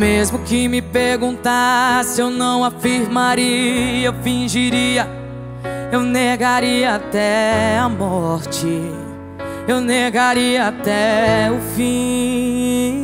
[0.00, 5.06] Mesmo que me perguntasse, eu não afirmaria, eu fingiria,
[5.92, 8.66] eu negaria até a morte,
[9.68, 13.02] eu negaria até o fim.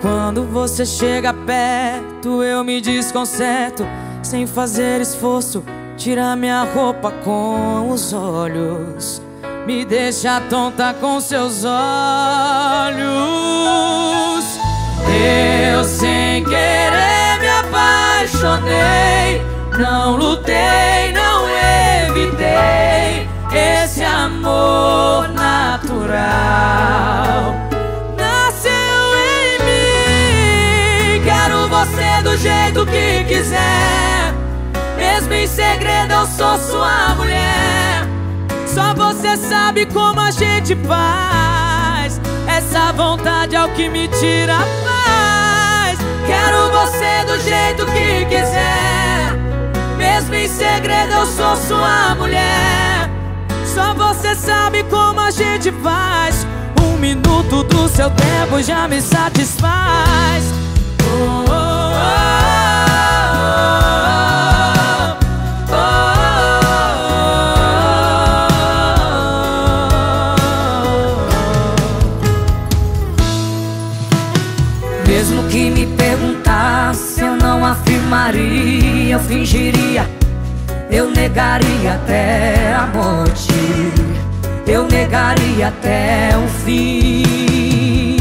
[0.00, 3.86] Quando você chega perto, eu me desconcerto,
[4.22, 5.62] sem fazer esforço,
[5.98, 9.20] tira minha roupa com os olhos.
[9.66, 13.04] Me deixa tonta com seus olhos.
[15.14, 19.42] Eu sem querer me apaixonei.
[19.78, 21.48] Não lutei, não
[22.08, 26.24] evitei esse amor natural.
[28.18, 28.72] Nasceu
[29.30, 29.58] em
[31.18, 31.22] mim.
[31.24, 34.34] Quero você do jeito que quiser.
[34.96, 38.08] Mesmo em segredo, eu sou sua mulher.
[38.66, 42.20] Só você sabe como a gente faz.
[42.48, 44.83] Essa vontade é o que me tira a.
[46.26, 49.32] Quero você do jeito que quiser.
[49.96, 53.10] Mesmo em segredo, eu sou sua mulher.
[53.64, 56.46] Só você sabe como a gente faz.
[56.82, 60.44] Um minuto do seu tempo já me satisfaz.
[61.00, 61.53] Oh,
[77.94, 80.08] não afirmaria, eu fingiria,
[80.90, 83.52] eu negaria até a morte,
[84.66, 88.16] eu negaria até o fim.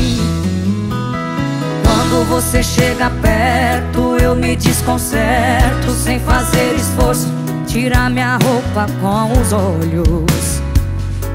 [1.83, 7.31] Quando você chega perto, eu me desconcerto, sem fazer esforço,
[7.65, 10.61] tira minha roupa com os olhos,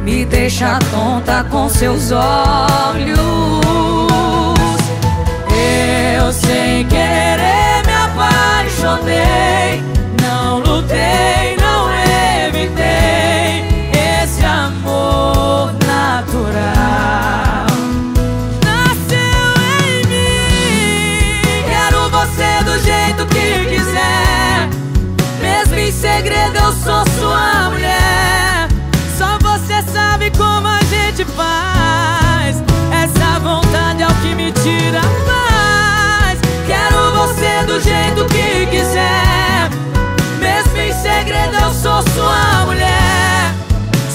[0.02, 3.47] me deixa tonta com seus olhos.
[26.14, 28.68] Segredo, eu sou sua mulher.
[29.16, 32.62] Só você sabe como a gente faz.
[32.92, 36.38] Essa vontade é o que me tira paz.
[36.66, 39.70] Quero você do jeito que quiser.
[40.40, 43.54] Mesmo em segredo, eu sou sua mulher.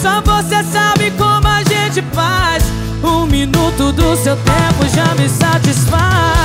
[0.01, 2.63] Só você sabe como a gente faz.
[3.03, 6.42] Um minuto do seu tempo já me satisfaz.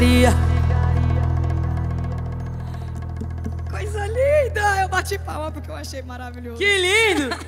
[0.00, 0.30] Negaria.
[3.70, 4.82] Coisa linda!
[4.82, 6.58] Eu bati palma porque eu achei maravilhoso.
[6.58, 7.30] Que lindo!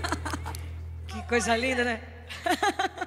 [1.09, 2.01] Que coisa linda, né?